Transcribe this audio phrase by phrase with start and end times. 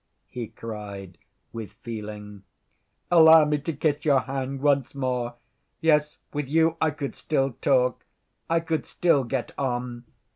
[0.29, 1.19] he cried,
[1.53, 2.41] with feeling.
[3.11, 5.35] "Allow me to kiss your hand once more.
[5.79, 8.03] Yes, with you I could still talk,
[8.49, 10.05] I could still get on.